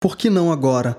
[0.00, 0.96] por que não agora?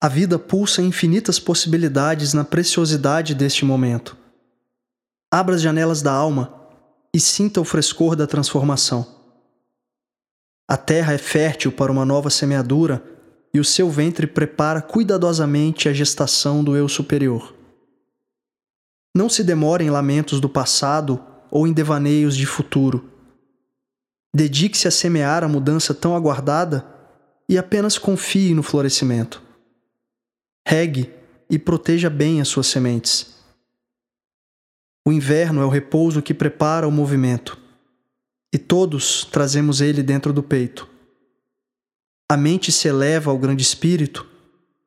[0.00, 4.16] A vida pulsa infinitas possibilidades na preciosidade deste momento.
[5.30, 6.54] Abra as janelas da alma
[7.14, 9.06] e sinta o frescor da transformação.
[10.68, 13.02] A terra é fértil para uma nova semeadura
[13.52, 17.54] e o seu ventre prepara cuidadosamente a gestação do eu superior.
[19.14, 23.10] Não se demore em lamentos do passado ou em devaneios de futuro.
[24.34, 26.91] Dedique-se a semear a mudança tão aguardada
[27.52, 29.42] e apenas confie no florescimento.
[30.66, 31.12] Regue
[31.50, 33.36] e proteja bem as suas sementes.
[35.06, 37.60] O inverno é o repouso que prepara o movimento,
[38.54, 40.88] e todos trazemos ele dentro do peito.
[42.26, 44.26] A mente se eleva ao grande espírito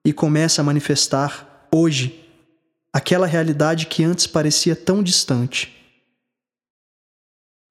[0.03, 2.27] e começa a manifestar, hoje,
[2.91, 5.71] aquela realidade que antes parecia tão distante.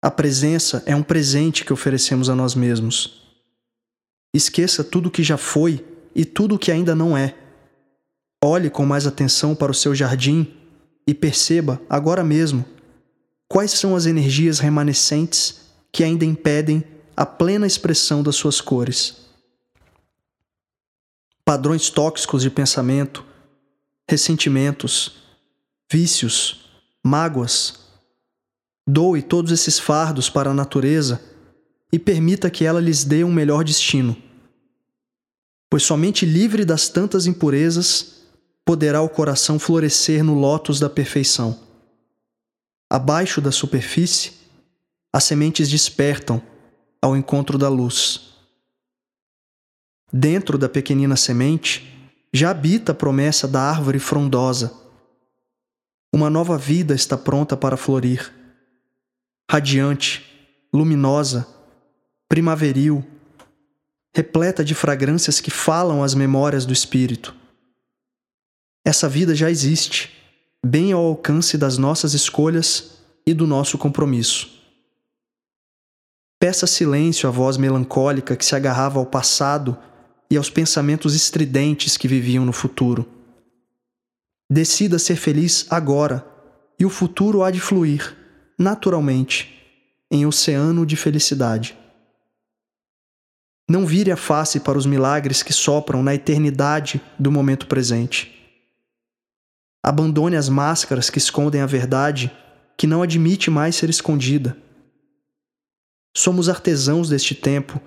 [0.01, 3.23] A presença é um presente que oferecemos a nós mesmos.
[4.35, 5.83] Esqueça tudo o que já foi
[6.15, 7.35] e tudo o que ainda não é.
[8.45, 10.53] Olhe com mais atenção para o seu jardim
[11.07, 12.65] e perceba, agora mesmo,
[13.49, 15.61] quais são as energias remanescentes
[15.93, 16.83] que ainda impedem
[17.17, 19.25] a plena expressão das suas cores.
[21.45, 23.25] Padrões tóxicos de pensamento,
[24.09, 25.23] ressentimentos,
[25.91, 26.69] vícios,
[27.03, 27.85] mágoas,
[28.87, 31.23] Doe todos esses fardos para a natureza
[31.91, 34.15] e permita que ela lhes dê um melhor destino.
[35.70, 38.23] Pois somente livre das tantas impurezas
[38.65, 41.59] poderá o coração florescer no lótus da perfeição.
[42.91, 44.33] Abaixo da superfície,
[45.12, 46.43] as sementes despertam
[47.03, 48.34] ao encontro da luz.
[50.12, 51.93] Dentro da pequenina semente
[52.33, 54.73] já habita a promessa da árvore frondosa.
[56.12, 58.33] Uma nova vida está pronta para florir
[59.51, 60.25] radiante,
[60.73, 61.47] luminosa,
[62.28, 63.05] primaveril,
[64.15, 67.34] repleta de fragrâncias que falam as memórias do espírito.
[68.84, 70.12] Essa vida já existe,
[70.65, 74.50] bem ao alcance das nossas escolhas e do nosso compromisso.
[76.38, 79.77] Peça silêncio à voz melancólica que se agarrava ao passado
[80.31, 83.09] e aos pensamentos estridentes que viviam no futuro.
[84.50, 86.25] Decida ser feliz agora
[86.78, 88.15] e o futuro há de fluir
[88.59, 89.53] naturalmente,
[90.11, 91.77] em oceano de felicidade.
[93.75, 98.33] Não vire a face para os milagres que sopram na eternidade do momento presente.
[99.83, 102.31] Abandone as máscaras que escondem a verdade
[102.77, 104.57] que não admite mais ser escondida.
[106.17, 107.81] Somos artesãos deste tempo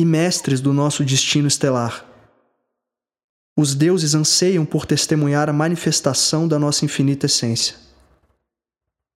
[0.00, 2.02] e mestres do nosso destino estelar.
[3.54, 7.76] Os deuses anseiam por testemunhar a manifestação da nossa infinita essência.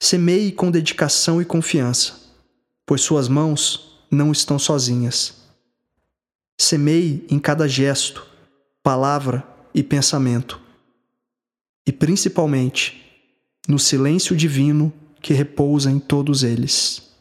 [0.03, 2.13] Semeie com dedicação e confiança,
[2.85, 5.44] pois suas mãos não estão sozinhas.
[6.59, 8.27] Semeie em cada gesto,
[8.83, 10.61] palavra e pensamento.
[11.87, 13.01] E principalmente
[13.69, 17.14] no silêncio divino que repousa em todos eles.